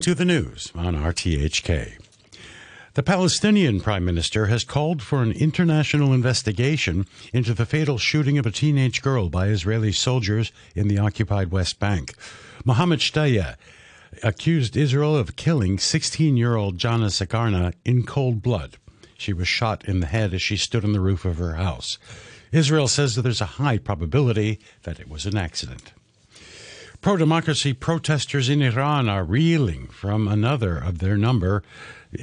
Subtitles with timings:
[0.00, 1.98] To the news on RTHK.
[2.94, 8.46] The Palestinian Prime Minister has called for an international investigation into the fatal shooting of
[8.46, 12.14] a teenage girl by Israeli soldiers in the occupied West Bank.
[12.64, 13.56] Mohammed Shtayyeh
[14.22, 18.78] accused Israel of killing 16 year old Jana Sakarna in cold blood.
[19.18, 21.98] She was shot in the head as she stood on the roof of her house.
[22.52, 25.92] Israel says that there's a high probability that it was an accident.
[27.00, 31.62] Pro democracy protesters in Iran are reeling from another of their number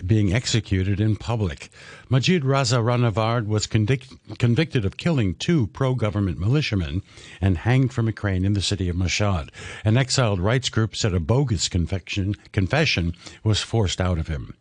[0.05, 1.72] being executed in public.
[2.09, 7.02] Majid Reza Rahnavard was convict- convicted of killing two pro government militiamen
[7.41, 9.50] and hanged from a crane in the city of Mashhad.
[9.84, 14.53] An exiled rights group said a bogus confession, confession was forced out of him.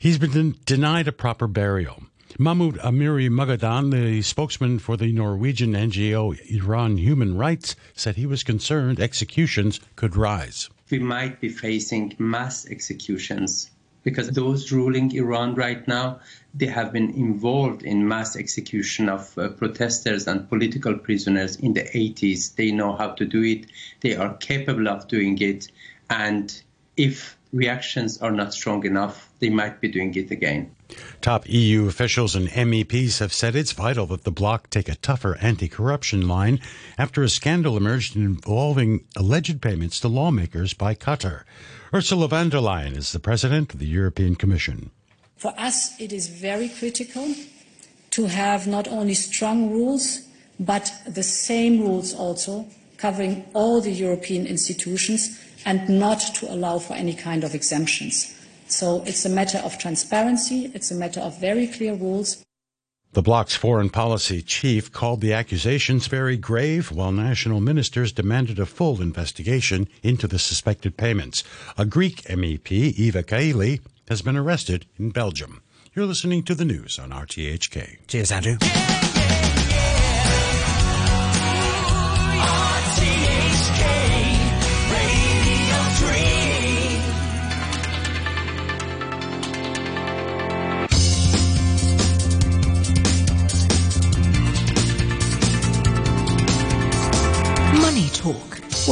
[0.00, 2.04] He's been den- denied a proper burial.
[2.42, 8.42] Mahmoud Amiri Moghadam, the spokesman for the Norwegian NGO Iran Human Rights, said he was
[8.42, 10.68] concerned executions could rise.
[10.90, 13.70] We might be facing mass executions
[14.02, 16.18] because those ruling Iran right now,
[16.52, 21.84] they have been involved in mass execution of uh, protesters and political prisoners in the
[21.84, 22.56] 80s.
[22.56, 23.66] They know how to do it.
[24.00, 25.70] They are capable of doing it.
[26.10, 26.52] And
[26.96, 30.74] if reactions are not strong enough, they might be doing it again.
[31.20, 35.36] Top EU officials and MEPs have said it's vital that the bloc take a tougher
[35.40, 36.60] anti corruption line
[36.98, 41.44] after a scandal emerged involving alleged payments to lawmakers by Qatar.
[41.94, 44.90] Ursula von der Leyen is the president of the European Commission.
[45.36, 47.34] For us, it is very critical
[48.10, 50.20] to have not only strong rules,
[50.60, 56.94] but the same rules also covering all the European institutions and not to allow for
[56.94, 58.32] any kind of exemptions.
[58.72, 62.42] So it's a matter of transparency, it's a matter of very clear rules.
[63.12, 68.64] The bloc's foreign policy chief called the accusations very grave, while national ministers demanded a
[68.64, 71.44] full investigation into the suspected payments.
[71.76, 75.60] A Greek MEP, Eva Kaili, has been arrested in Belgium.
[75.94, 78.06] You're listening to the news on RTHK.
[78.06, 78.56] Cheers, Andrew.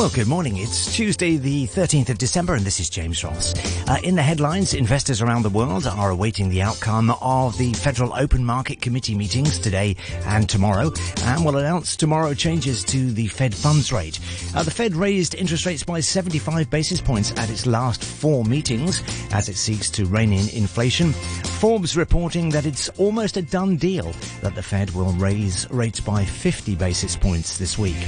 [0.00, 0.56] Well, good morning.
[0.56, 3.52] It's Tuesday, the 13th of December, and this is James Ross.
[3.86, 8.14] Uh, in the headlines, investors around the world are awaiting the outcome of the Federal
[8.14, 9.94] Open Market Committee meetings today
[10.24, 10.90] and tomorrow,
[11.24, 14.18] and will announce tomorrow changes to the Fed funds rate.
[14.54, 19.02] Uh, the Fed raised interest rates by 75 basis points at its last four meetings
[19.34, 21.12] as it seeks to rein in inflation.
[21.12, 26.24] Forbes reporting that it's almost a done deal that the Fed will raise rates by
[26.24, 27.98] 50 basis points this week.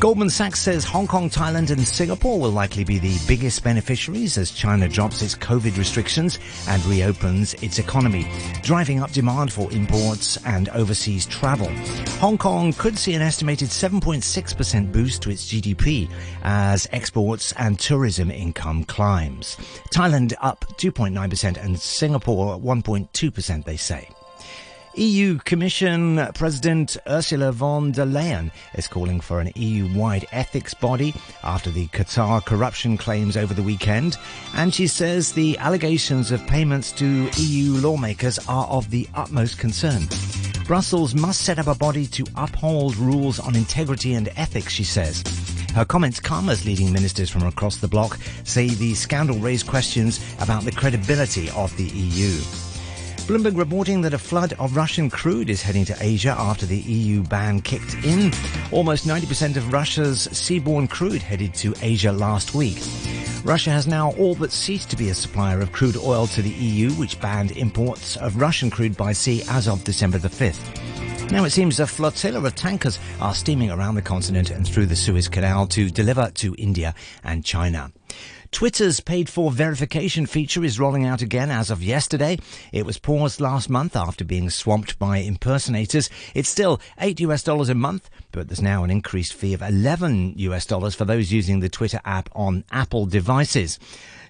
[0.00, 4.50] Goldman Sachs says Hong Kong, Thailand and Singapore will likely be the biggest beneficiaries as
[4.50, 6.38] China drops its COVID restrictions
[6.68, 8.28] and reopens its economy,
[8.62, 11.70] driving up demand for imports and overseas travel.
[12.18, 16.10] Hong Kong could see an estimated 7.6% boost to its GDP
[16.42, 19.56] as exports and tourism income climbs.
[19.94, 24.08] Thailand up 2.9% and Singapore 1.2% they say.
[24.96, 31.12] EU Commission President Ursula von der Leyen is calling for an EU-wide ethics body
[31.42, 34.16] after the Qatar corruption claims over the weekend,
[34.54, 40.02] and she says the allegations of payments to EU lawmakers are of the utmost concern.
[40.64, 45.24] Brussels must set up a body to uphold rules on integrity and ethics, she says.
[45.74, 50.24] Her comments come as leading ministers from across the bloc say the scandal raised questions
[50.40, 52.40] about the credibility of the EU.
[53.26, 57.22] Bloomberg reporting that a flood of Russian crude is heading to Asia after the EU
[57.22, 58.30] ban kicked in.
[58.70, 62.76] Almost 90% of Russia's seaborne crude headed to Asia last week.
[63.42, 66.50] Russia has now all but ceased to be a supplier of crude oil to the
[66.50, 71.30] EU, which banned imports of Russian crude by sea as of December the 5th.
[71.30, 74.96] Now it seems a flotilla of tankers are steaming around the continent and through the
[74.96, 77.90] Suez Canal to deliver to India and China.
[78.54, 82.38] Twitter's paid for verification feature is rolling out again as of yesterday.
[82.70, 86.08] It was paused last month after being swamped by impersonators.
[86.36, 90.34] It's still 8 US dollars a month, but there's now an increased fee of 11
[90.36, 93.80] US dollars for those using the Twitter app on Apple devices.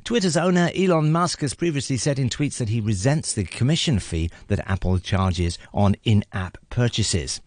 [0.05, 4.31] Twitter's owner Elon Musk has previously said in tweets that he resents the commission fee
[4.47, 7.43] that Apple charges on in-app purchases.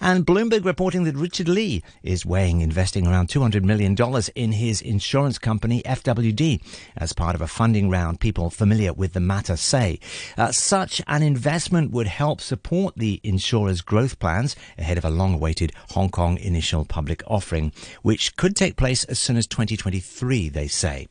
[0.00, 3.96] And Bloomberg reporting that Richard Li is weighing investing around $200 million
[4.34, 6.60] in his insurance company, FWD,
[6.96, 9.98] as part of a funding round people familiar with the matter say.
[10.36, 15.34] Uh, such an investment would help support the insurer's growth plans ahead of a long
[15.34, 17.72] awaited Hong Kong initial public offering,
[18.02, 21.08] which could take place as soon as 2023, they say.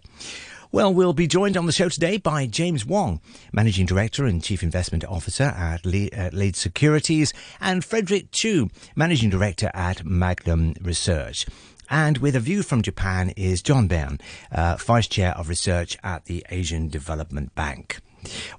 [0.75, 3.21] Well, we'll be joined on the show today by James Wong,
[3.53, 7.31] Managing Director and Chief Investment Officer at, Le- at Lead Securities,
[7.61, 11.45] and Frederick Chu, Managing Director at Magnum Research.
[11.89, 14.19] And with a view from Japan is John Beirne,
[14.51, 18.01] uh, Vice Chair of Research at the Asian Development Bank.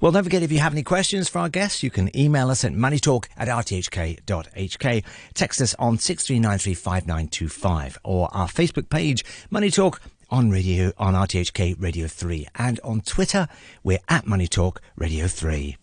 [0.01, 2.65] Well, don't forget if you have any questions for our guests, you can email us
[2.65, 5.05] at moneytalk at rthk.hk,
[5.35, 10.01] text us on 63935925 or our Facebook page, Money Talk
[10.31, 13.49] on radio on RTHK Radio 3 and on Twitter
[13.85, 15.77] we're at Money Talk Radio 3.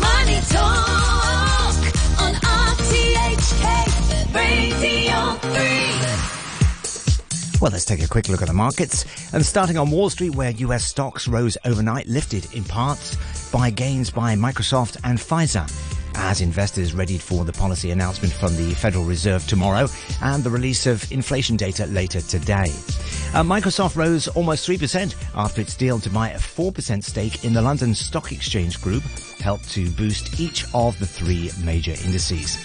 [0.00, 1.76] Money Talk
[2.20, 5.34] on RTHK Radio
[7.50, 7.58] 3.
[7.60, 9.04] Well, let's take a quick look at the markets.
[9.32, 13.16] And starting on Wall Street, where US stocks rose overnight, lifted in parts
[13.50, 15.68] by gains by Microsoft and Pfizer
[16.16, 19.88] as investors readied for the policy announcement from the Federal Reserve tomorrow
[20.22, 22.70] and the release of inflation data later today.
[23.34, 27.62] Uh, Microsoft rose almost 3% after its deal to buy a 4% stake in the
[27.62, 29.02] London Stock Exchange Group
[29.40, 32.56] helped to boost each of the three major indices.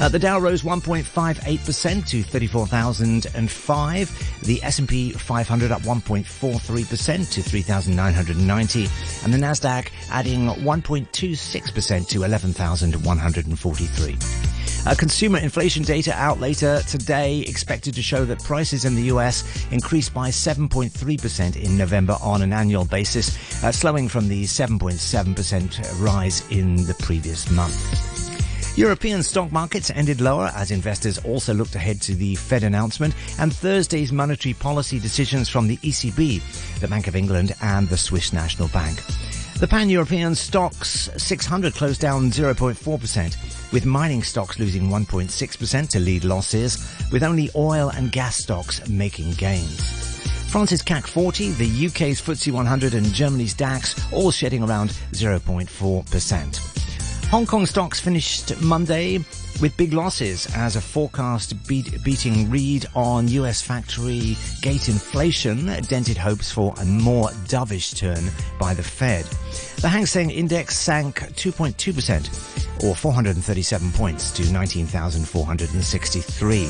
[0.00, 4.40] Uh, the Dow rose 1.58% to 34,005.
[4.42, 8.88] The S&P 500 up 1.43% to 3,990.
[9.24, 14.16] And the Nasdaq adding 1.26% to 11,143.
[14.86, 19.66] Uh, consumer inflation data out later today expected to show that prices in the US
[19.70, 26.46] increased by 7.3% in November on an annual basis, uh, slowing from the 7.7% rise
[26.50, 28.13] in the previous month.
[28.76, 33.54] European stock markets ended lower as investors also looked ahead to the Fed announcement and
[33.54, 36.42] Thursday's monetary policy decisions from the ECB,
[36.80, 39.00] the Bank of England and the Swiss National Bank.
[39.60, 46.92] The pan-European STOXX 600 closed down 0.4%, with mining stocks losing 1.6% to lead losses,
[47.12, 50.18] with only oil and gas stocks making gains.
[50.50, 56.73] France's CAC 40, the UK's FTSE 100 and Germany's DAX all shedding around 0.4%.
[57.34, 59.18] Hong Kong stocks finished Monday
[59.60, 66.16] with big losses as a forecast beat, beating read on US factory gate inflation dented
[66.16, 69.24] hopes for a more dovish turn by the Fed.
[69.80, 76.66] The Hang Seng Index sank 2.2% or 437 points to 19,463.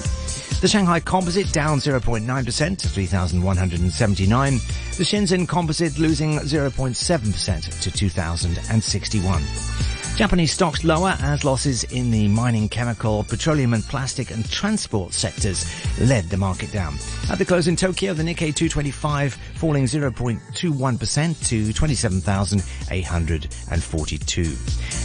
[0.62, 4.52] The Shanghai Composite down 0.9% to 3,179.
[4.54, 9.42] The Shenzhen Composite losing 0.7% to 2,061.
[10.16, 15.66] Japanese stocks lower as losses in the mining, chemical, petroleum and plastic and transport sectors
[15.98, 16.94] led the market down.
[17.28, 24.56] At the close in Tokyo, the Nikkei 225 falling 0.21% to 27,842.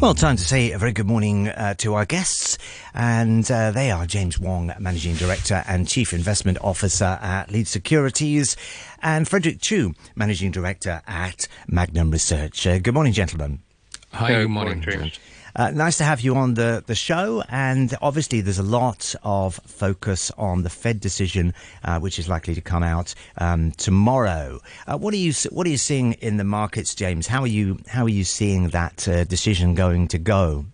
[0.07, 2.59] Well, time to say a very good morning uh, to our guests,
[2.95, 8.57] and uh, they are James Wong, Managing Director and Chief Investment Officer at Lead Securities,
[9.03, 12.69] and Frederick Chu, Managing Director at Magnum Research.
[12.69, 13.65] Uh, good morning, gentlemen.
[14.13, 15.19] Hi, good morning, James.
[15.57, 17.43] Uh, nice to have you on the, the show.
[17.49, 22.55] And obviously, there's a lot of focus on the Fed decision, uh, which is likely
[22.55, 24.61] to come out um, tomorrow.
[24.87, 27.27] Uh, what are you What are you seeing in the markets, James?
[27.27, 30.67] How are you How are you seeing that uh, decision going to go?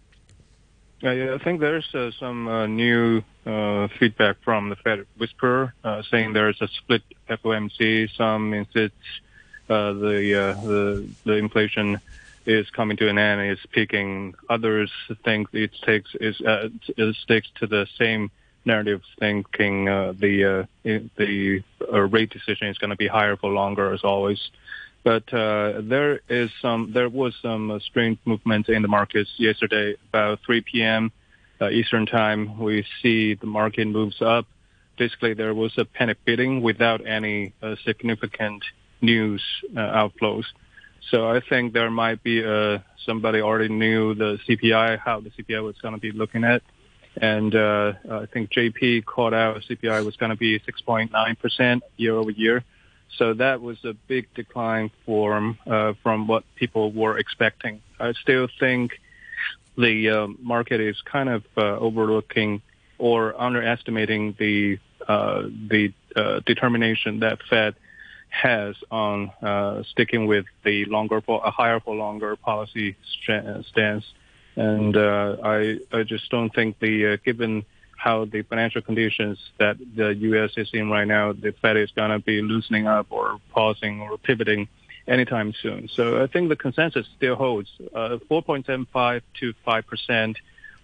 [1.05, 3.23] I think there's uh, some uh, new
[3.99, 5.75] feedback from the Fed Whisperer
[6.11, 8.09] saying there's a split FOMC.
[8.17, 9.21] Some insists
[9.69, 12.01] the the the inflation
[12.47, 14.35] is coming to an end is peaking.
[14.51, 14.91] Others
[15.25, 18.31] think it takes is uh, it sticks to the same
[18.65, 23.51] narrative, thinking uh, the uh, the uh, rate decision is going to be higher for
[23.51, 24.41] longer as always.
[25.05, 29.97] But uh, there is some, there was some uh, strange movement in the markets yesterday.
[30.11, 31.11] About 3 p.m.
[31.73, 34.47] Eastern time, we see the market moves up.
[34.99, 37.53] Basically, there was a panic bidding without any
[37.85, 38.65] significant
[39.01, 39.43] news
[39.77, 40.45] outflows.
[41.11, 45.63] So I think there might be uh, somebody already knew the CPI, how the CPI
[45.63, 46.63] was going to be looking at.
[47.21, 52.31] And uh, I think JP called out CPI was going to be 6.9% year over
[52.31, 52.65] year.
[53.19, 57.83] So that was a big decline from uh, from what people were expecting.
[58.01, 58.93] I still think
[59.77, 62.63] the uh, market is kind of uh, overlooking
[62.99, 67.75] or underestimating the uh, the uh, determination that Fed
[68.33, 74.05] has on uh, sticking with the longer for a higher for longer policy stance.
[74.57, 77.65] And I I just don't think the given
[78.03, 80.51] how the financial conditions that the U.S.
[80.57, 84.19] is in right now, the Fed is going to be loosening up or pausing or
[84.19, 84.67] pivoting
[85.07, 85.89] anytime soon.
[85.95, 90.37] So I think the consensus still holds uh, 4.75 to 5 percent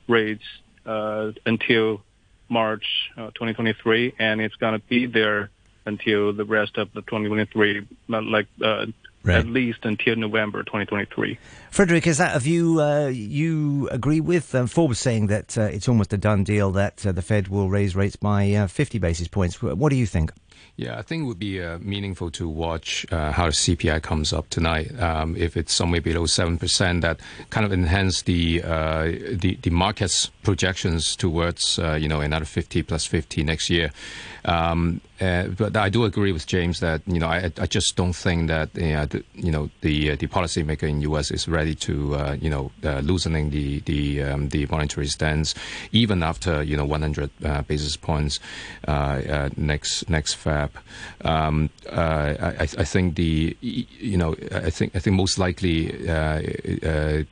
[0.06, 0.44] rates
[0.86, 2.02] uh, until
[2.48, 2.84] March
[3.16, 5.50] uh, 2023, and it's going to be there
[5.88, 8.86] until the rest of the 2023, like uh,
[9.24, 9.38] right.
[9.38, 11.38] at least until November 2023.
[11.70, 14.54] Frederick, is that a view uh, you agree with?
[14.54, 17.68] Um, Forbes saying that uh, it's almost a done deal that uh, the Fed will
[17.68, 19.60] raise rates by uh, 50 basis points.
[19.62, 20.32] What do you think?
[20.78, 24.32] Yeah, I think it would be uh, meaningful to watch uh, how the CPI comes
[24.32, 24.96] up tonight.
[25.00, 27.18] Um, if it's somewhere below seven percent, that
[27.50, 29.02] kind of enhance the uh,
[29.32, 33.90] the the market's projections towards uh, you know another fifty plus fifty next year.
[34.46, 38.14] Um, uh, but I do agree with James that you know I, I just don't
[38.14, 41.30] think that uh, the, you know the uh, the policymaker in U.S.
[41.30, 42.70] is ready to uh, you know
[43.02, 45.54] loosening the the um, the monetary stance
[45.92, 48.40] even after you know 100 uh, basis points
[49.56, 50.70] next next Feb.
[51.24, 57.26] Um, I, I, think the you know I think I think most likely the,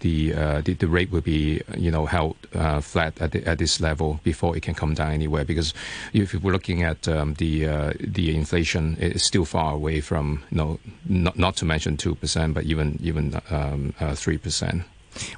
[0.00, 2.36] the the rate will be you know held
[2.80, 5.74] flat at the, at this level before it can come down anywhere because
[6.12, 10.56] if we're looking at um, the uh, the inflation it's still far away from you
[10.56, 14.82] know, not, not to mention two percent, but even even um, uh, three um, percent.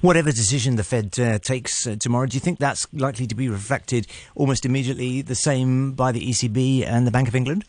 [0.00, 3.48] Whatever decision the Fed uh, takes uh, tomorrow, do you think that's likely to be
[3.48, 7.64] reflected almost immediately the same by the ECB and the Bank of England?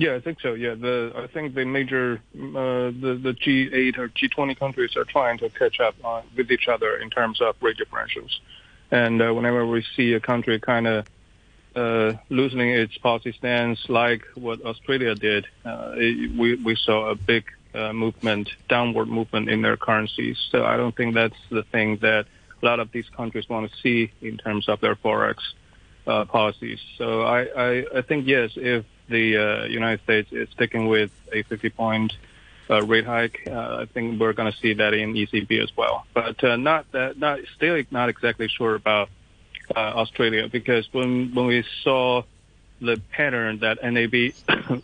[0.00, 0.54] Yeah, I think so.
[0.54, 5.36] Yeah, the I think the major uh, the the G8 or G20 countries are trying
[5.38, 8.30] to catch up on, with each other in terms of rate differentials.
[8.90, 11.06] And uh, whenever we see a country kind of
[11.76, 17.14] uh, loosening its policy stance, like what Australia did, uh, it, we we saw a
[17.14, 20.38] big uh, movement, downward movement in their currencies.
[20.50, 22.24] So I don't think that's the thing that
[22.62, 25.36] a lot of these countries want to see in terms of their forex
[26.06, 26.80] uh, policies.
[26.96, 31.42] So I, I I think yes, if the uh, United States is sticking with a
[31.42, 32.12] 50 point
[32.70, 33.42] uh, rate hike.
[33.46, 37.18] Uh, I think we're going to see that in ECB as well, but not that,
[37.18, 39.10] not still not exactly sure about
[39.76, 42.22] Australia because when when we saw
[42.80, 44.32] the pattern that NAB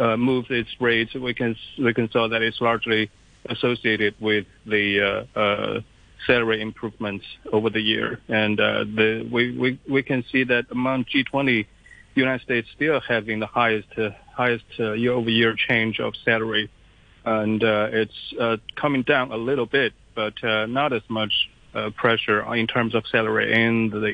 [0.00, 3.10] uh, moved its rates, we can we can saw that it's largely
[3.46, 5.80] associated with the uh, uh,
[6.26, 11.04] salary improvements over the year, and uh, the we, we we can see that among
[11.04, 11.66] G20,
[12.20, 16.70] United States still having the highest uh, highest uh, year-over-year change of salary
[17.24, 21.32] and uh, it's coming down a little bit, but not as much
[21.96, 24.12] pressure in terms of salary in the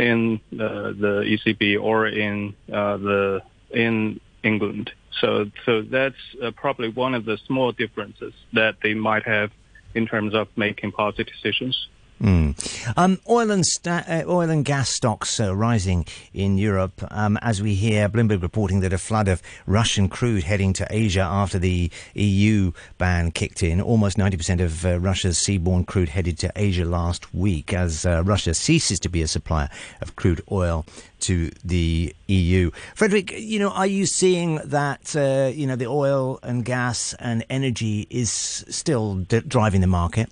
[0.00, 4.92] in the, ECB or in the in England.
[5.20, 6.14] So so that's
[6.54, 9.50] probably one of the small differences that they might have
[9.94, 11.88] in terms of making policy decisions.
[12.20, 12.94] Mm.
[12.96, 17.62] Um, oil and sta- uh, oil and gas stocks uh, rising in Europe um, as
[17.62, 21.90] we hear Bloomberg reporting that a flood of Russian crude heading to Asia after the
[22.14, 23.80] EU ban kicked in.
[23.80, 28.52] Almost 90% of uh, Russia's seaborne crude headed to Asia last week as uh, Russia
[28.52, 29.68] ceases to be a supplier
[30.00, 30.84] of crude oil
[31.20, 32.70] to the EU.
[32.94, 37.44] Frederick, you know, are you seeing that uh, you know the oil and gas and
[37.50, 40.30] energy is still d- driving the market?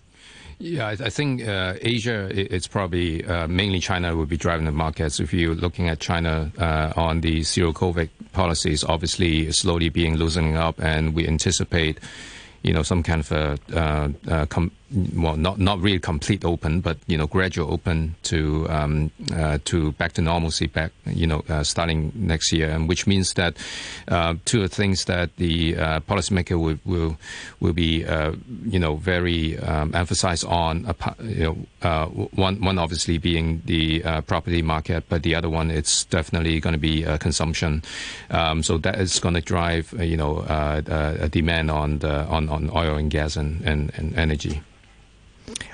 [0.58, 4.72] Yeah, I, I think uh, Asia, it's probably uh, mainly China will be driving the
[4.72, 5.20] markets.
[5.20, 10.56] If you're looking at China uh, on the zero COVID policies, obviously slowly being loosening
[10.56, 11.98] up, and we anticipate
[12.62, 14.72] you know, some kind of a uh, uh, com-
[15.14, 19.92] well, not not really complete open, but you know, gradual open to um, uh, to
[19.92, 23.56] back to normalcy, back you know, uh, starting next year, and which means that
[24.08, 27.16] uh, two of the things that the uh, policymaker will will
[27.58, 28.04] will be
[28.64, 30.86] you know very um, emphasized on,
[31.20, 36.60] you know, one one obviously being the property market, but the other one it's definitely
[36.60, 37.82] going to be consumption.
[38.30, 42.55] Um, so that is going to drive you know a demand on the on, on
[42.74, 44.62] oil and gas and, and, and energy.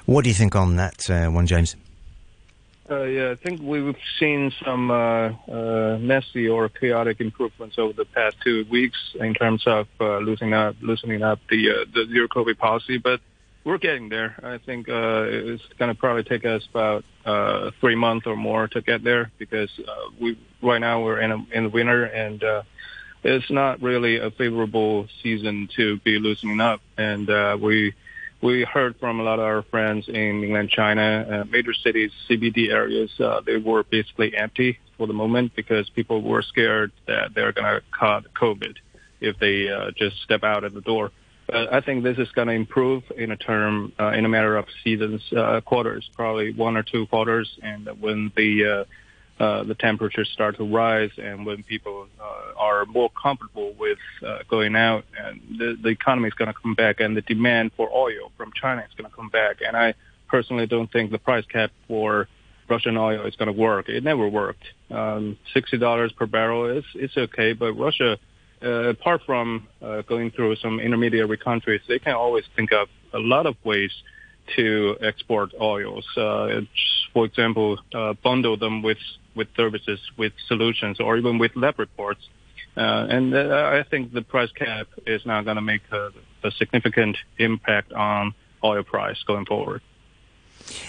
[0.07, 1.77] What do you think on that uh, one, James?
[2.91, 8.05] Uh, yeah, I think we've seen some uh, uh, messy or chaotic improvements over the
[8.05, 12.29] past two weeks in terms of uh, loosening up, loosening up the uh, the zero
[12.29, 13.21] COVID policy, but
[13.65, 14.35] we're getting there.
[14.43, 18.67] I think uh, it's going to probably take us about uh, three months or more
[18.69, 22.43] to get there because uh, we right now we're in a, in the winter and
[22.43, 22.63] uh,
[23.23, 27.95] it's not really a favorable season to be loosening up, and uh, we
[28.43, 32.71] we heard from a lot of our friends in mainland China, uh, major cities, CBD
[32.71, 37.53] areas, uh, they were basically empty for the moment because people were scared that they're
[37.53, 38.77] going to caught COVID
[39.21, 41.13] if they uh, just step out of the door.
[41.47, 44.57] But I think this is going to improve in a term, uh, in a matter
[44.57, 47.49] of seasons, uh, quarters, probably one or two quarters.
[47.63, 48.85] And when the uh,
[49.41, 54.39] uh, the temperatures start to rise and when people uh, are more comfortable with uh,
[54.49, 57.91] going out and the, the economy is going to come back and the demand for
[57.93, 59.57] oil from China is going to come back.
[59.67, 59.95] And I
[60.29, 62.29] personally don't think the price cap for
[62.69, 63.89] Russian oil is going to work.
[63.89, 64.65] It never worked.
[64.91, 68.19] Um, $60 per barrel is it's okay, but Russia,
[68.63, 73.19] uh, apart from uh, going through some intermediary countries, they can always think of a
[73.19, 73.91] lot of ways
[74.57, 76.07] to export oils.
[76.15, 77.79] For example,
[78.23, 78.99] bundle them with
[79.35, 82.21] with services, with solutions, or even with lab reports.
[82.77, 86.11] Uh, and uh, I think the price cap is now going to make a,
[86.43, 88.35] a significant impact on
[88.65, 89.83] oil price going forward.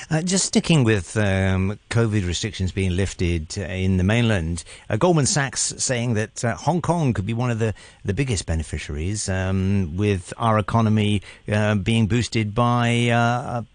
[0.09, 5.25] Uh, just sticking with um, COVID restrictions being lifted uh, in the mainland, uh, Goldman
[5.25, 7.73] Sachs saying that uh, Hong Kong could be one of the,
[8.03, 11.21] the biggest beneficiaries, um, with our economy
[11.51, 12.89] uh, being boosted by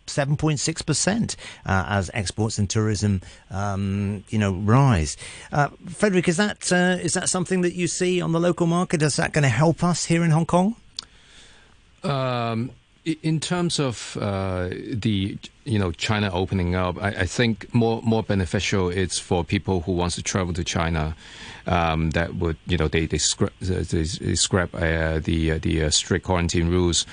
[0.07, 1.37] 7.6%
[1.67, 5.17] uh, as exports and tourism, um, you know, rise.
[5.89, 9.03] Frederick, is that is that something that you see on the local market?
[9.03, 10.77] Is that going to help us here in Hong Kong?
[12.03, 12.71] Um,
[13.23, 18.23] in terms of uh, the you know China opening up, I, I, think more more
[18.23, 21.17] beneficial it's for people who wants to travel to China.
[21.67, 25.85] Um, that would you know they they, scrap, they, they scrap uh, the uh, the
[25.85, 27.07] uh, strict quarantine rules.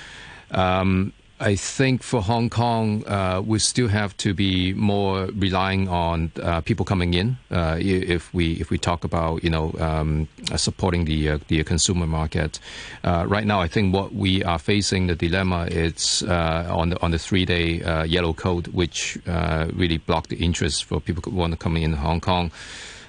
[0.50, 6.32] Um, I think for Hong Kong, uh, we still have to be more relying on
[6.42, 7.36] uh, people coming in.
[7.50, 11.62] Uh, if we if we talk about you know um, uh, supporting the uh, the
[11.64, 12.58] consumer market,
[13.04, 17.10] uh, right now I think what we are facing the dilemma is on the on
[17.10, 21.58] the three day yellow code, which really blocked the interest for people who want to
[21.58, 22.50] come in Hong Kong.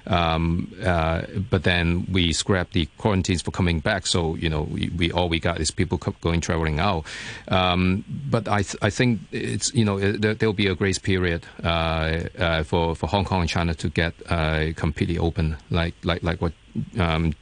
[0.08, 4.08] Um, uh, but then we scrapped the quarantines for coming back.
[4.08, 7.06] So you know, we, we all we got is people going traveling out.
[7.50, 11.46] Um, but I th- I think it's you know there, will be a grace period
[11.64, 16.24] uh, uh, for for Hong Kong and China to get uh, completely open, like like
[16.24, 16.54] like what
[17.00, 17.34] um,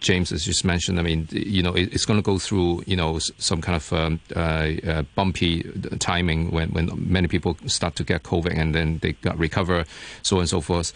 [0.00, 2.96] James has just mentioned, I mean, you know, it, it's going to go through, you
[2.96, 5.62] know, some kind of um, uh, uh, bumpy
[5.98, 9.84] timing when, when many people start to get COVID and then they got recover,
[10.22, 10.92] so on and so forth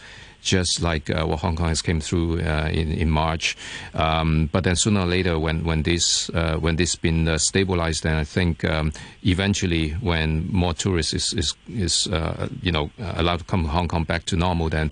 [0.46, 3.56] just like uh, what Hong Kong has came through uh, in in March.
[3.94, 8.04] Um, but then sooner or later, when when this uh, when this been uh, stabilized,
[8.04, 13.38] then I think um, eventually, when more tourists is is, is uh, you know allowed
[13.38, 14.90] to come to Hong Kong back to normal, then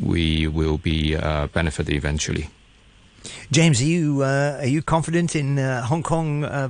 [0.00, 2.48] we will be uh, benefited eventually.
[3.50, 6.68] James, are you uh, are you confident in uh, Hong Kong, uh,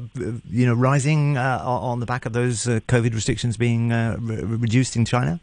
[0.51, 5.39] you know, rising on the back of those COVID restrictions being re- reduced in China?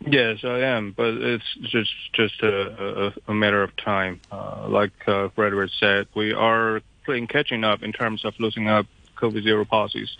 [0.00, 4.20] Yes, I am, but it's just just a, a, a matter of time.
[4.30, 8.86] Uh, like uh, Frederick said, we are playing catching up in terms of losing up
[9.16, 10.14] COVID zero policies.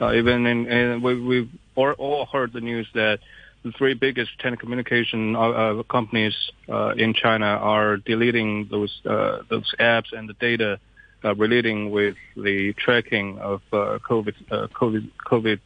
[0.00, 3.20] Uh, even in, we, we've all heard the news that
[3.62, 6.34] the three biggest telecommunication uh, uh, companies
[6.68, 10.78] uh, in China are deleting those uh, those apps and the data
[11.24, 14.34] uh, relating with the tracking of uh, COVID
[14.72, 15.60] COVID COVID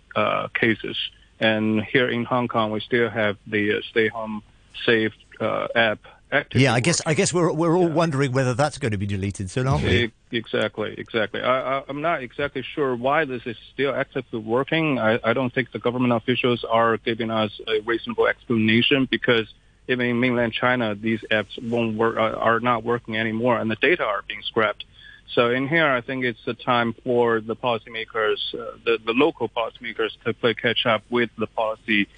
[0.55, 0.97] cases.
[1.41, 4.43] And here in Hong Kong, we still have the uh, Stay Home
[4.85, 5.99] Safe uh, app.
[6.33, 6.61] Active.
[6.61, 7.95] Yeah, I guess I guess we're we're all yeah.
[7.95, 10.13] wondering whether that's going to be deleted soon, aren't we?
[10.31, 11.43] Exactly, exactly.
[11.43, 15.01] I, am not exactly sure why this is still actively working.
[15.01, 19.53] I, I don't think the government officials are giving us a reasonable explanation because
[19.89, 23.77] even in mainland China, these apps won't work, uh, are not working anymore, and the
[23.77, 24.85] data are being scrapped.
[25.35, 29.49] So in here, I think it's the time for the policymakers, uh, the, the local
[29.49, 32.09] policymakers to play catch up with the policy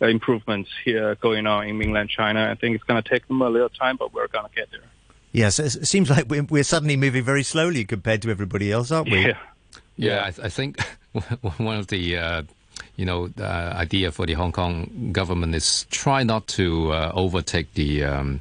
[0.00, 2.50] uh, improvements here going on in mainland China.
[2.50, 4.70] I think it's going to take them a little time, but we're going to get
[4.70, 4.80] there.
[5.32, 9.10] Yes, it seems like we're, we're suddenly moving very slowly compared to everybody else, aren't
[9.10, 9.26] we?
[9.26, 9.38] Yeah.
[9.96, 10.80] Yeah, I, th- I think
[11.58, 12.42] one of the uh,
[12.96, 17.74] you know uh, idea for the Hong Kong government is try not to uh, overtake
[17.74, 18.40] the um,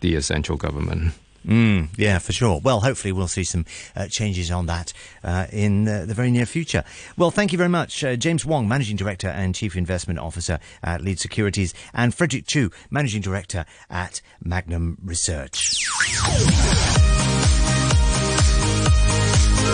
[0.00, 1.14] the central government.
[1.48, 2.60] Mm, yeah, for sure.
[2.62, 3.64] Well, hopefully we'll see some
[3.96, 4.92] uh, changes on that
[5.24, 6.84] uh, in uh, the very near future.
[7.16, 11.00] Well, thank you very much, uh, James Wong, Managing Director and Chief Investment Officer at
[11.00, 15.88] Lead Securities, and Frederick Chu, Managing Director at Magnum Research.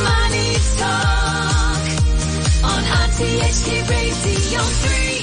[0.05, 1.85] Money Talk
[2.63, 5.14] on RTHK Radio 3.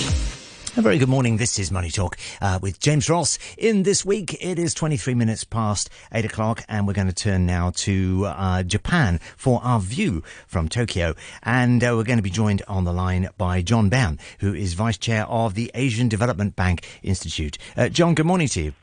[0.81, 1.37] A very good morning.
[1.37, 3.37] This is Money Talk uh, with James Ross.
[3.55, 7.45] In this week, it is 23 minutes past 8 o'clock, and we're going to turn
[7.45, 11.13] now to uh, Japan for our view from Tokyo.
[11.43, 14.73] And uh, we're going to be joined on the line by John Beirne, who is
[14.73, 17.59] Vice Chair of the Asian Development Bank Institute.
[17.77, 18.73] Uh, John, good morning to you.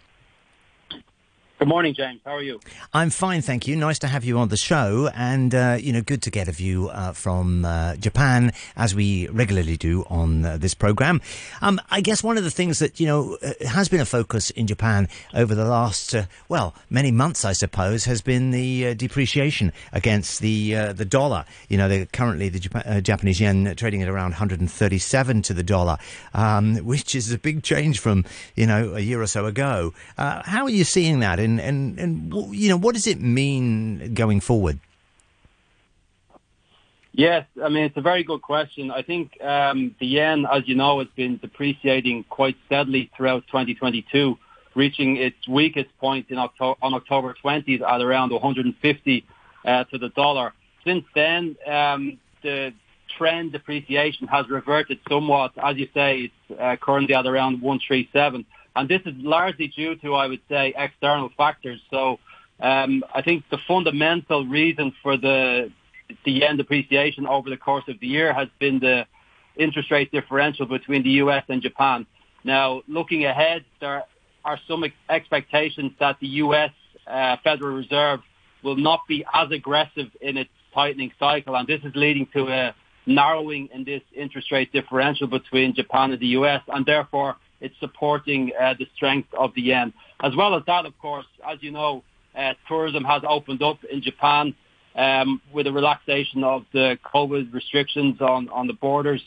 [1.58, 2.20] Good morning, James.
[2.24, 2.60] How are you?
[2.94, 3.74] I'm fine, thank you.
[3.74, 6.52] Nice to have you on the show, and uh, you know, good to get a
[6.52, 11.20] view uh, from uh, Japan as we regularly do on uh, this program.
[11.60, 14.50] Um, I guess one of the things that you know uh, has been a focus
[14.50, 19.72] in Japan over the last uh, well many months, I suppose, has been the depreciation
[19.92, 21.44] against the the dollar.
[21.68, 25.98] You know, currently the Jap- Japanese yen trading at around 137 to the dollar,
[26.34, 29.92] um, which is a big change from you know a year or so ago.
[30.16, 31.47] how are you seeing that?
[31.48, 34.78] And, and, and you know, what does it mean going forward?
[37.12, 38.92] Yes, I mean, it's a very good question.
[38.92, 44.38] I think um, the yen, as you know, has been depreciating quite steadily throughout 2022,
[44.76, 49.26] reaching its weakest point in October, on October 20th at around 150
[49.64, 50.52] uh, to the dollar.
[50.84, 52.72] Since then, um, the
[53.16, 55.52] trend depreciation has reverted somewhat.
[55.61, 58.46] As you say, it's uh, currently at around 137.
[58.76, 61.81] And this is largely due to, I would say, external factors.
[61.90, 62.18] So
[62.61, 65.70] um, I think the fundamental reason for the
[66.24, 69.07] the yen depreciation over the course of the year has been the
[69.57, 72.07] interest rate differential between the US and Japan.
[72.44, 74.04] Now, looking ahead, there
[74.44, 76.70] are some expectations that the US
[77.07, 78.20] uh, Federal Reserve
[78.62, 82.74] will not be as aggressive in its tightening cycle, and this is leading to a
[83.07, 88.52] narrowing in this interest rate differential between Japan and the US, and therefore it's supporting
[88.58, 89.92] uh, the strength of the yen.
[90.20, 92.02] As well as that, of course, as you know,
[92.36, 94.54] uh, tourism has opened up in Japan
[94.94, 99.22] um, with a relaxation of the COVID restrictions on, on the borders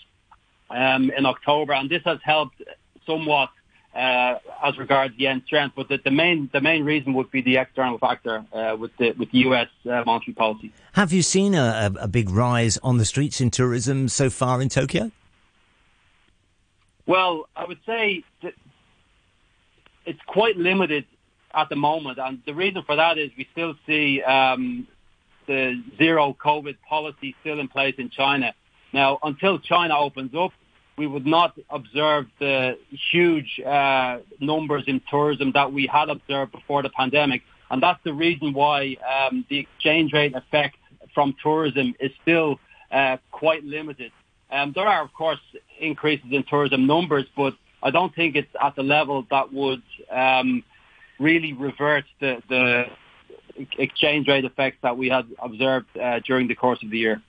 [0.69, 2.61] um, in October, and this has helped
[3.05, 3.49] somewhat
[3.95, 5.73] uh, as regards yen strength.
[5.75, 9.11] But the, the, main the main reason would be the external factor uh, with the
[9.11, 9.67] with the U.S.
[9.85, 10.71] Uh, monetary policy.
[10.93, 14.69] Have you seen a, a, big rise on the streets in tourism so far in
[14.69, 15.11] Tokyo?
[17.05, 18.53] Well, I would say that
[20.05, 21.05] it's quite limited
[21.53, 24.87] at the moment, and the reason for that is we still see um,
[25.47, 28.53] the zero COVID policy still in place in China.
[28.93, 30.51] Now, until China opens up,
[30.97, 32.77] we would not observe the
[33.11, 38.13] huge uh, numbers in tourism that we had observed before the pandemic, and that's the
[38.13, 40.77] reason why um, the exchange rate effect
[41.13, 42.59] from tourism is still
[42.91, 44.11] uh, quite limited.
[44.51, 45.39] Um, there are, of course,
[45.79, 50.63] increases in tourism numbers, but I don't think it's at the level that would um,
[51.19, 52.85] really revert the, the
[53.77, 57.21] exchange rate effects that we had observed uh, during the course of the year.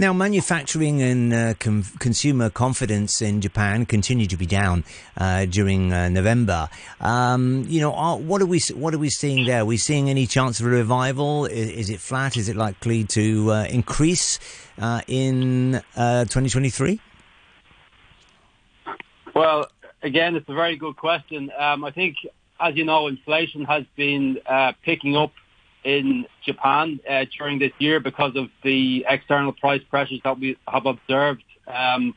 [0.00, 4.82] Now, manufacturing and uh, com- consumer confidence in Japan continue to be down
[5.18, 6.70] uh, during uh, November.
[7.02, 9.60] Um, you know, are, what are we what are we seeing there?
[9.60, 11.44] Are we seeing any chance of a revival?
[11.44, 12.38] Is, is it flat?
[12.38, 14.38] Is it likely to uh, increase
[14.78, 16.98] uh, in 2023?
[18.86, 18.92] Uh,
[19.34, 19.66] well,
[20.02, 21.50] again, it's a very good question.
[21.58, 22.16] Um, I think,
[22.58, 24.38] as you know, inflation has been
[24.82, 25.32] picking up
[25.84, 30.86] in Japan uh, during this year because of the external price pressures that we have
[30.86, 32.14] observed um,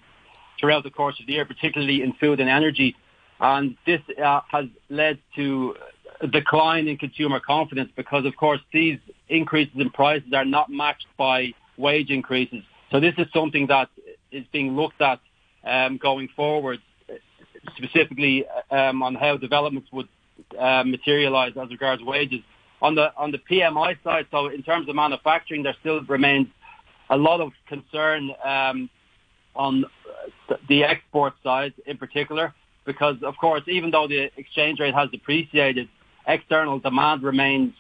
[0.59, 2.95] throughout the course of the year, particularly in food and energy.
[3.39, 5.75] And this uh, has led to
[6.21, 8.99] a decline in consumer confidence because, of course, these
[9.29, 12.63] increases in prices are not matched by wage increases.
[12.91, 13.89] So this is something that
[14.31, 15.19] is being looked at
[15.65, 16.79] um, going forward,
[17.75, 20.07] specifically um, on how developments would
[20.57, 22.41] uh, materialize as regards wages.
[22.83, 26.47] On the on the PMI side, so in terms of manufacturing, there still remains
[27.09, 28.89] a lot of concern um,
[29.55, 29.85] on
[30.67, 32.53] the export side in particular,
[32.85, 35.87] because of course, even though the exchange rate has depreciated,
[36.27, 37.73] external demand remains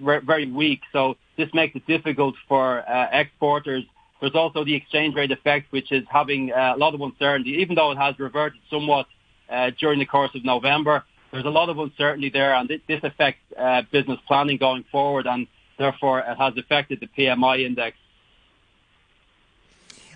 [0.00, 0.82] ver- very weak.
[0.92, 3.84] So this makes it difficult for uh, exporters.
[4.20, 7.74] There's also the exchange rate effect, which is having uh, a lot of uncertainty, even
[7.74, 9.06] though it has reverted somewhat
[9.48, 11.04] uh, during the course of November.
[11.30, 15.46] There's a lot of uncertainty there, and this, affects uh, business planning going forward, and
[15.78, 17.96] therefore it has affected the PMI index.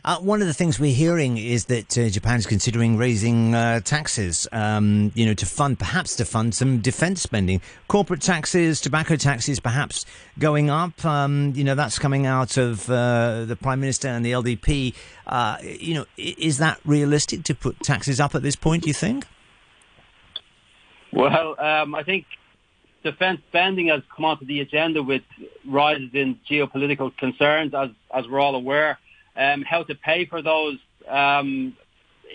[0.05, 4.49] Uh, one of the things we're hearing is that uh, is considering raising uh, taxes,
[4.51, 7.61] um, you know, to fund, perhaps to fund some defence spending.
[7.87, 10.05] Corporate taxes, tobacco taxes, perhaps
[10.41, 11.05] going up.
[11.05, 14.93] Um, you know, that's coming out of uh, the Prime Minister and the LDP.
[15.25, 18.95] Uh, you know, is that realistic to put taxes up at this point, do you
[18.95, 19.25] think?
[21.13, 22.25] Well, um, I think
[23.05, 25.23] defence spending has come onto the agenda with
[25.69, 28.99] rises in geopolitical concerns, as as we're all aware.
[29.37, 31.77] Um, how to pay for those um,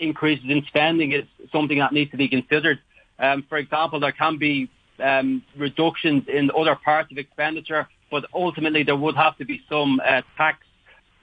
[0.00, 2.78] increases in spending is something that needs to be considered.
[3.18, 8.82] Um, for example, there can be um, reductions in other parts of expenditure, but ultimately
[8.82, 10.58] there would have to be some uh, tax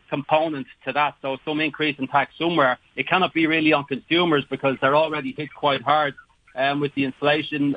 [0.09, 1.15] component to that.
[1.21, 2.77] So some increase in tax somewhere.
[2.95, 6.15] It cannot be really on consumers because they're already hit quite hard
[6.55, 7.75] um, with the inflation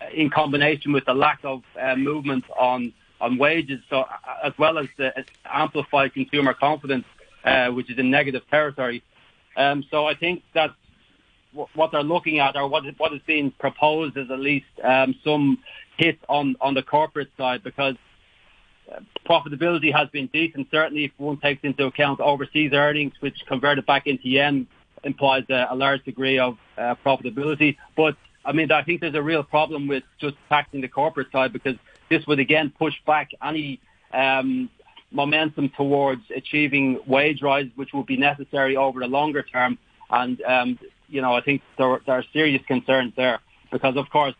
[0.00, 4.06] uh, in combination with the lack of uh, movement on on wages, so uh,
[4.44, 5.12] as well as the
[5.44, 7.04] amplified consumer confidence,
[7.44, 9.02] uh, which is in negative territory.
[9.56, 10.70] Um, so I think that
[11.74, 15.14] what they're looking at, or what is, what is being proposed, is at least um,
[15.24, 15.58] some
[15.96, 17.94] hit on on the corporate side because
[18.92, 20.66] uh, profitability has been decent.
[20.70, 24.66] Certainly, if one takes into account overseas earnings, which converted back into yen
[25.04, 27.76] implies a, a large degree of uh, profitability.
[27.96, 31.52] But I mean, I think there's a real problem with just taxing the corporate side
[31.52, 31.76] because
[32.10, 33.80] this would again push back any
[34.12, 34.68] um,
[35.10, 39.78] momentum towards achieving wage rise, which will be necessary over the longer term.
[40.10, 43.40] And um, you know, I think there, there are serious concerns there
[43.70, 44.34] because, of course,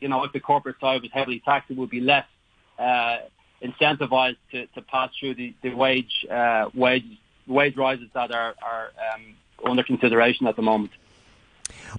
[0.00, 2.26] you know, if the corporate side was heavily taxed, it would be less
[2.78, 3.18] uh,
[3.62, 7.04] incentivized to, to pass through the, the wage uh, wage
[7.46, 10.90] wage rises that are, are um, under consideration at the moment.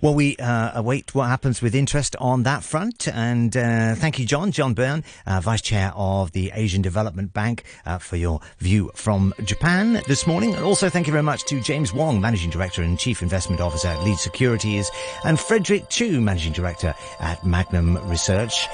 [0.02, 3.08] Well, we uh, await what happens with interest on that front.
[3.08, 4.52] And uh, thank you, John.
[4.52, 9.34] John Beirne, uh, Vice Chair of the Asian Development Bank, uh, for your view from
[9.44, 10.56] Japan this morning.
[10.56, 13.90] And also, thank you very much to James Wong, Managing Director and Chief Investment Officer
[13.90, 14.90] at Lead Securities,
[15.26, 18.68] and Frederick Chu, Managing Director at Magnum Research,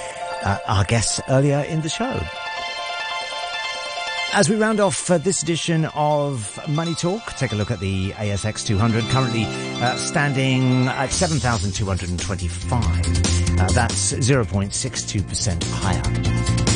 [0.43, 2.19] uh, our guests earlier in the show.
[4.34, 8.12] As we round off uh, this edition of Money Talk, take a look at the
[8.12, 13.60] ASX 200, currently uh, standing at 7,225.
[13.60, 16.67] Uh, that's 0.62% higher.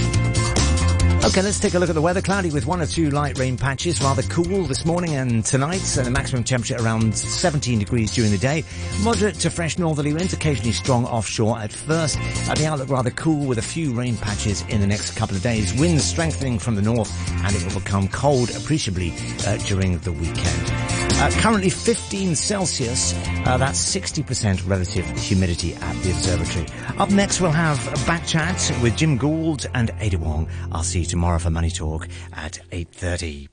[1.23, 2.21] Okay, let's take a look at the weather.
[2.21, 4.01] Cloudy with one or two light rain patches.
[4.01, 5.95] Rather cool this morning and tonight.
[5.95, 8.63] And the maximum temperature around 17 degrees during the day.
[9.03, 12.17] Moderate to fresh northerly winds, occasionally strong offshore at first.
[12.49, 15.43] Uh, the outlook rather cool with a few rain patches in the next couple of
[15.43, 15.79] days.
[15.79, 17.11] Winds strengthening from the north
[17.45, 19.13] and it will become cold appreciably
[19.45, 20.80] uh, during the weekend.
[21.21, 23.13] Uh, currently 15 Celsius.
[23.45, 26.65] Uh, that's 60% relative humidity at the observatory.
[26.97, 30.49] Up next, we'll have a back chat with Jim Gould and Ada Wong.
[30.71, 33.49] I'll see you tomorrow for Money Talk at 8.30.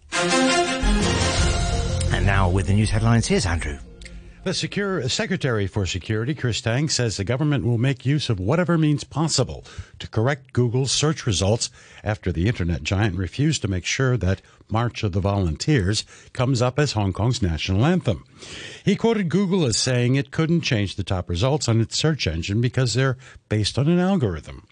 [2.14, 3.78] And now with the news headlines, here's Andrew.
[4.48, 8.78] The Secure Secretary for Security, Chris Tang, says the government will make use of whatever
[8.78, 9.62] means possible
[9.98, 11.68] to correct Google's search results
[12.02, 16.78] after the internet giant refused to make sure that March of the Volunteers comes up
[16.78, 18.24] as Hong Kong's national anthem.
[18.82, 22.62] He quoted Google as saying it couldn't change the top results on its search engine
[22.62, 23.18] because they're
[23.50, 24.66] based on an algorithm.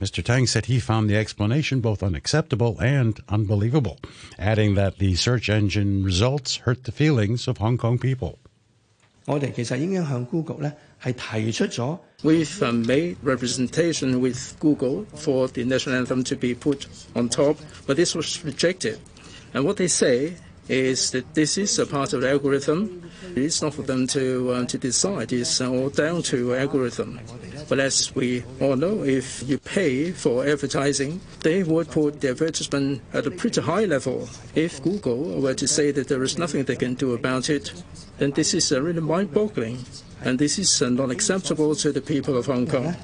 [0.00, 0.24] Mr.
[0.24, 4.00] Tang said he found the explanation both unacceptable and unbelievable,
[4.40, 8.40] adding that the search engine results hurt the feelings of Hong Kong people.
[9.25, 16.53] 我哋其实已经向 Google 咧系提出咗 We've um, made representation with Google for the national anthem to be
[16.53, 18.99] put on top, but this was rejected.
[19.53, 20.33] And what they say
[20.67, 23.09] is that this is a part of the algorithm.
[23.35, 25.33] It's not for them to um, to decide.
[25.33, 27.19] It's all down to algorithm.
[27.67, 33.01] But as we all know, if you pay for advertising, they would put the advertisement
[33.13, 34.27] at a pretty high level.
[34.55, 37.73] If Google were to say that there is nothing they can do about it,
[38.20, 39.78] then this is really mind-boggling,
[40.20, 42.94] and this is not acceptable to the people of Hong Kong.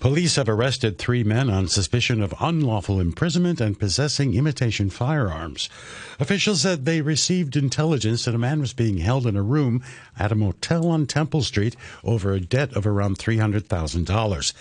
[0.00, 5.70] Police have arrested three men on suspicion of unlawful imprisonment and possessing imitation firearms.
[6.18, 9.84] Officials said they received intelligence that a man was being held in a room
[10.18, 14.52] at a motel on Temple Street over a debt of around $300,000.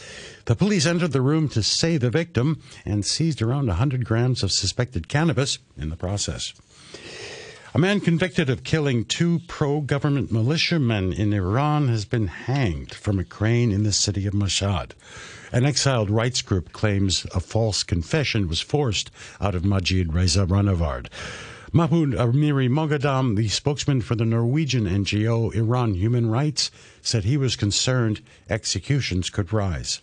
[0.46, 4.52] The police entered the room to save the victim and seized around 100 grams of
[4.52, 6.54] suspected cannabis in the process.
[7.78, 13.20] A man convicted of killing two pro government militiamen in Iran has been hanged from
[13.20, 14.94] a crane in the city of Mashhad.
[15.52, 21.10] An exiled rights group claims a false confession was forced out of Majid Reza Rahnavard.
[21.72, 26.72] Mahmoud Amiri Moghadam, the spokesman for the Norwegian NGO Iran Human Rights,
[27.04, 30.02] said he was concerned executions could rise.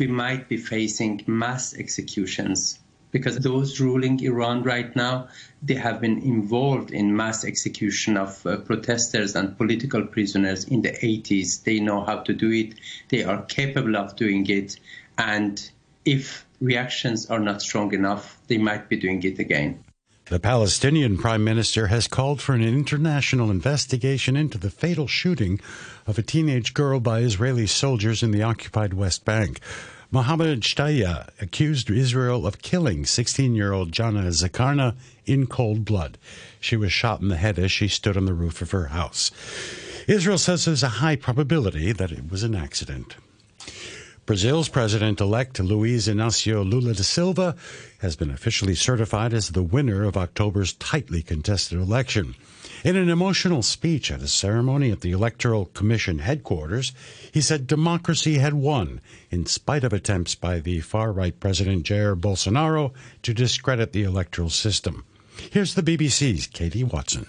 [0.00, 5.28] We might be facing mass executions because those ruling Iran right now,
[5.62, 10.92] they have been involved in mass execution of uh, protesters and political prisoners in the
[10.92, 11.64] 80s.
[11.64, 12.74] They know how to do it.
[13.08, 14.78] They are capable of doing it.
[15.18, 15.70] And
[16.04, 19.84] if reactions are not strong enough, they might be doing it again.
[20.26, 25.58] The Palestinian Prime Minister has called for an international investigation into the fatal shooting
[26.06, 29.58] of a teenage girl by Israeli soldiers in the occupied West Bank.
[30.12, 36.18] Mohammed Shtaya accused Israel of killing 16 year old Jana Zakarna in cold blood.
[36.58, 39.30] She was shot in the head as she stood on the roof of her house.
[40.08, 43.14] Israel says there's a high probability that it was an accident.
[44.26, 47.54] Brazil's president elect Luiz Inácio Lula da Silva
[48.00, 52.34] has been officially certified as the winner of October's tightly contested election.
[52.82, 56.92] In an emotional speech at a ceremony at the Electoral Commission headquarters,
[57.30, 62.18] he said democracy had won in spite of attempts by the far right President Jair
[62.18, 65.04] Bolsonaro to discredit the electoral system.
[65.50, 67.26] Here's the BBC's Katie Watson.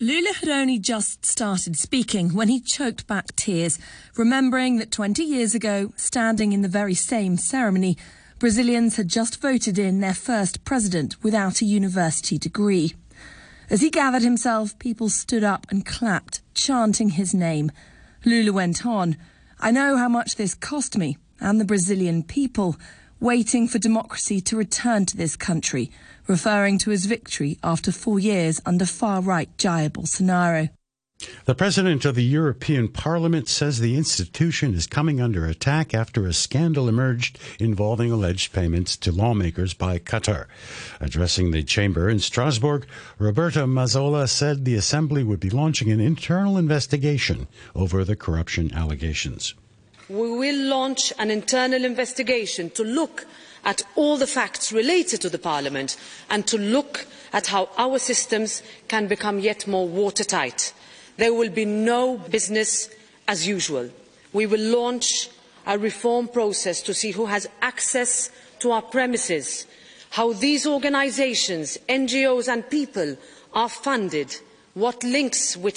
[0.00, 3.78] Lula had only just started speaking when he choked back tears,
[4.16, 7.96] remembering that 20 years ago, standing in the very same ceremony,
[8.40, 12.94] Brazilians had just voted in their first president without a university degree.
[13.70, 17.70] As he gathered himself, people stood up and clapped, chanting his name.
[18.24, 19.16] Lula went on,
[19.60, 22.76] I know how much this cost me and the Brazilian people,
[23.20, 25.90] waiting for democracy to return to this country,
[26.26, 30.70] referring to his victory after four years under far right Jair Bolsonaro.
[31.46, 36.32] The president of the European Parliament says the institution is coming under attack after a
[36.32, 40.46] scandal emerged involving alleged payments to lawmakers by Qatar.
[41.00, 42.86] Addressing the chamber in Strasbourg,
[43.18, 49.54] Roberta Metsola said the assembly would be launching an internal investigation over the corruption allegations.
[50.08, 53.26] We will launch an internal investigation to look
[53.64, 55.96] at all the facts related to the Parliament
[56.30, 60.72] and to look at how our systems can become yet more watertight.
[61.18, 62.88] There will be no business
[63.26, 63.90] as usual.
[64.32, 65.28] We will launch
[65.66, 69.66] a reform process to see who has access to our premises,
[70.10, 73.16] how these organisations, NGOs and people
[73.52, 74.34] are funded,
[74.74, 75.76] what links with